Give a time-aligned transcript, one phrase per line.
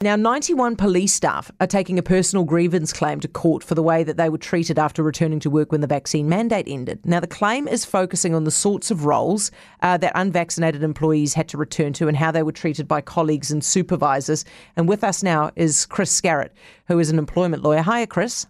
[0.00, 4.04] Now, 91 police staff are taking a personal grievance claim to court for the way
[4.04, 7.04] that they were treated after returning to work when the vaccine mandate ended.
[7.04, 9.50] Now, the claim is focusing on the sorts of roles
[9.82, 13.50] uh, that unvaccinated employees had to return to and how they were treated by colleagues
[13.50, 14.44] and supervisors.
[14.76, 16.52] And with us now is Chris Scarrett,
[16.86, 17.82] who is an employment lawyer.
[17.82, 18.46] Hiya, Chris.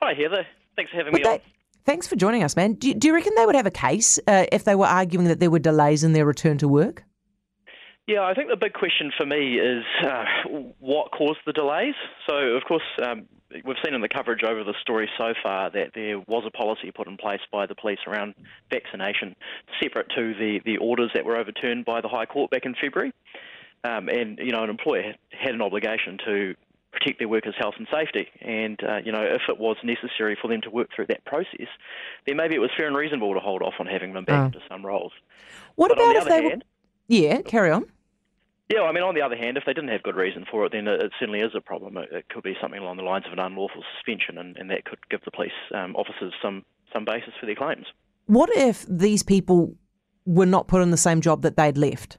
[0.00, 0.46] Hi, Heather.
[0.76, 1.40] Thanks for having would me they, on.
[1.84, 2.72] Thanks for joining us, man.
[2.72, 5.40] Do, do, you reckon they would have a case uh, if they were arguing that
[5.40, 7.04] there were delays in their return to work?
[8.10, 10.24] Yeah, I think the big question for me is uh,
[10.80, 11.94] what caused the delays.
[12.28, 13.28] So, of course, um,
[13.64, 16.90] we've seen in the coverage over the story so far that there was a policy
[16.90, 18.34] put in place by the police around
[18.68, 19.36] vaccination,
[19.80, 23.12] separate to the, the orders that were overturned by the High Court back in February.
[23.84, 26.56] Um, and, you know, an employer had an obligation to
[26.90, 28.26] protect their workers' health and safety.
[28.40, 31.68] And, uh, you know, if it was necessary for them to work through that process,
[32.26, 34.46] then maybe it was fair and reasonable to hold off on having them back oh.
[34.46, 35.12] into some roles.
[35.76, 36.64] What but about if they hand,
[37.08, 37.16] were...
[37.16, 37.86] Yeah, carry on.
[38.72, 40.70] Yeah, I mean, on the other hand, if they didn't have good reason for it,
[40.70, 41.96] then it, certainly is a problem.
[41.96, 44.84] It, it, could be something along the lines of an unlawful suspension, and, and that
[44.84, 47.86] could give the police um, officers some, some basis for their claims.
[48.26, 49.74] What if these people
[50.24, 52.18] were not put in the same job that they'd left?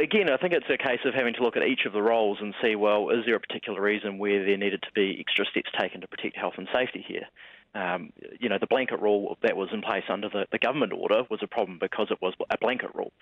[0.00, 2.38] Again, I think it's a case of having to look at each of the roles
[2.40, 5.70] and see, well, is there a particular reason where there needed to be extra steps
[5.78, 7.26] taken to protect health and safety here?
[7.74, 11.22] Um, you know, the blanket rule that was in place under the, the government order
[11.28, 13.12] was a problem because it was a blanket rule.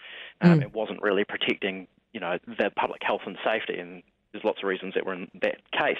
[0.42, 0.62] Um, mm.
[0.62, 4.68] It wasn't really protecting, you know, the public health and safety, and there's lots of
[4.68, 5.96] reasons that were in that case.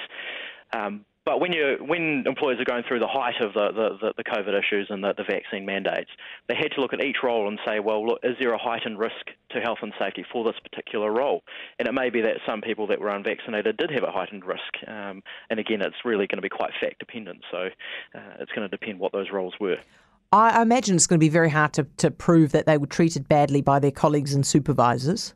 [0.75, 3.69] Um, but when you when employers are going through the height of the,
[4.01, 6.11] the, the COVID issues and the, the vaccine mandates,
[6.49, 8.99] they had to look at each role and say, well, look, is there a heightened
[8.99, 11.43] risk to health and safety for this particular role?
[11.79, 14.89] And it may be that some people that were unvaccinated did have a heightened risk.
[14.89, 17.43] Um, and again, it's really going to be quite fact dependent.
[17.51, 17.69] So
[18.15, 19.77] uh, it's going to depend what those roles were.
[20.33, 23.29] I imagine it's going to be very hard to, to prove that they were treated
[23.29, 25.35] badly by their colleagues and supervisors.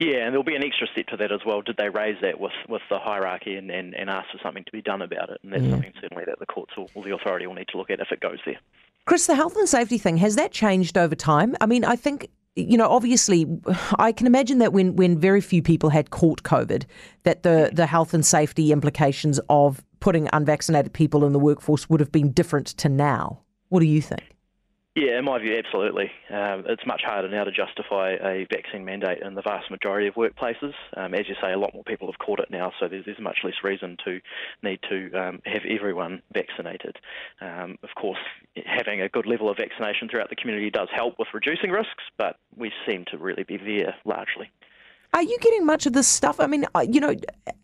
[0.00, 1.60] Yeah, and there'll be an extra step to that as well.
[1.60, 4.72] Did they raise that with, with the hierarchy and, and, and ask for something to
[4.72, 5.38] be done about it?
[5.42, 5.70] And that's yeah.
[5.72, 8.10] something certainly that the courts or, or the authority will need to look at if
[8.10, 8.58] it goes there.
[9.04, 11.54] Chris, the health and safety thing, has that changed over time?
[11.60, 13.46] I mean, I think you know, obviously,
[13.98, 16.84] I can imagine that when, when very few people had caught COVID,
[17.22, 22.00] that the, the health and safety implications of putting unvaccinated people in the workforce would
[22.00, 23.40] have been different to now.
[23.68, 24.22] What do you think?
[25.00, 26.10] Yeah, in my view, absolutely.
[26.28, 30.14] Um, it's much harder now to justify a vaccine mandate in the vast majority of
[30.14, 30.74] workplaces.
[30.94, 33.18] Um, as you say, a lot more people have caught it now, so there's, there's
[33.18, 34.20] much less reason to
[34.62, 36.96] need to um, have everyone vaccinated.
[37.40, 38.18] Um, of course,
[38.66, 42.36] having a good level of vaccination throughout the community does help with reducing risks, but
[42.54, 44.50] we seem to really be there largely.
[45.14, 46.38] Are you getting much of this stuff?
[46.40, 47.14] I mean, uh, you know,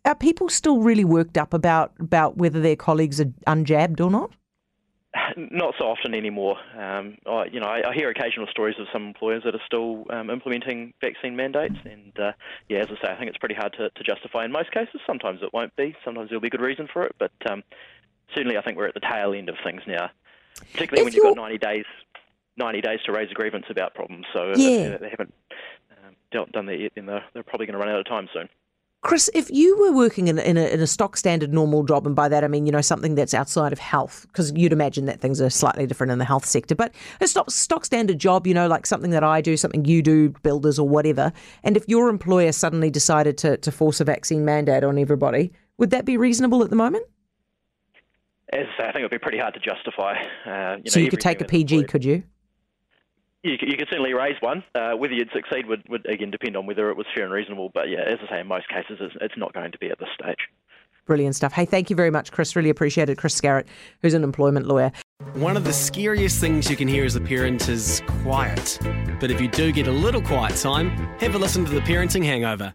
[0.07, 4.33] are people still really worked up about about whether their colleagues are unjabbed or not?
[5.37, 6.57] Not so often anymore.
[6.77, 10.05] Um, I, you know, I, I, hear occasional stories of some employers that are still
[10.11, 12.33] um, implementing vaccine mandates, and uh,
[12.69, 15.01] yeah, as I say, I think it's pretty hard to, to, justify in most cases.
[15.07, 15.95] Sometimes it won't be.
[16.05, 17.63] Sometimes there'll be good reason for it, but um,
[18.35, 20.11] certainly I think we're at the tail end of things now.
[20.73, 21.85] Particularly if when you've got 90 days,
[22.57, 24.27] 90 days to raise a grievance about problems.
[24.33, 24.97] So yeah.
[24.97, 25.35] they haven't
[26.05, 28.49] um, done that yet, then they're, they're probably going to run out of time soon.
[29.07, 32.17] Chris, if you were working in, in, a, in a stock standard normal job, and
[32.17, 35.21] by that I mean, you know, something that's outside of health, because you'd imagine that
[35.21, 38.55] things are slightly different in the health sector, but a stock, stock standard job, you
[38.55, 42.09] know, like something that I do, something you do, builders or whatever, and if your
[42.09, 46.65] employer suddenly decided to, to force a vaccine mandate on everybody, would that be reasonable
[46.65, 47.07] at the moment?
[48.53, 50.15] As I say, I think it would be pretty hard to justify.
[50.45, 52.25] Uh, you so know, you could take a PG, could you?
[53.47, 54.65] You, you could certainly raise one.
[54.75, 57.71] Uh, whether you'd succeed would, would, again, depend on whether it was fair and reasonable.
[57.73, 60.01] But yeah, as I say, in most cases, it's, it's not going to be at
[60.01, 60.49] this stage.
[61.07, 61.53] Brilliant stuff.
[61.53, 62.57] Hey, thank you very much, Chris.
[62.57, 63.17] Really appreciate it.
[63.17, 63.69] Chris Scarrett,
[64.03, 64.91] who's an employment lawyer.
[65.35, 68.81] One of the scariest things you can hear as a parent is quiet.
[69.21, 70.91] But if you do get a little quiet time,
[71.21, 72.75] have a listen to The Parenting Hangover.